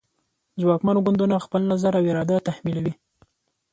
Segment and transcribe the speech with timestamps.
[0.61, 2.93] ځواکمن ګوندونه خپل نظر او اراده تحمیلوي